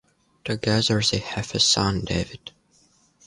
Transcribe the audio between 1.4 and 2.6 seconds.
a son, David.